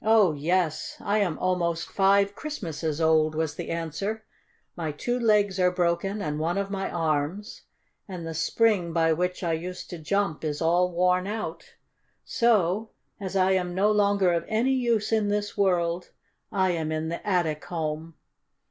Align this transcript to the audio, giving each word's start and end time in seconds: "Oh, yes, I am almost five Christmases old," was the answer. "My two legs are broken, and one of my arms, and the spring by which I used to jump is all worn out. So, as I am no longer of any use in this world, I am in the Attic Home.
"Oh, 0.00 0.32
yes, 0.32 0.96
I 1.00 1.18
am 1.18 1.38
almost 1.38 1.90
five 1.90 2.34
Christmases 2.34 2.98
old," 2.98 3.34
was 3.34 3.56
the 3.56 3.68
answer. 3.68 4.24
"My 4.74 4.90
two 4.90 5.18
legs 5.20 5.60
are 5.60 5.70
broken, 5.70 6.22
and 6.22 6.38
one 6.38 6.56
of 6.56 6.70
my 6.70 6.90
arms, 6.90 7.60
and 8.08 8.26
the 8.26 8.32
spring 8.32 8.94
by 8.94 9.12
which 9.12 9.42
I 9.42 9.52
used 9.52 9.90
to 9.90 9.98
jump 9.98 10.44
is 10.44 10.62
all 10.62 10.90
worn 10.92 11.26
out. 11.26 11.74
So, 12.24 12.92
as 13.20 13.36
I 13.36 13.50
am 13.50 13.74
no 13.74 13.92
longer 13.92 14.32
of 14.32 14.46
any 14.48 14.72
use 14.72 15.12
in 15.12 15.28
this 15.28 15.58
world, 15.58 16.12
I 16.50 16.70
am 16.70 16.90
in 16.90 17.10
the 17.10 17.26
Attic 17.28 17.66
Home. 17.66 18.14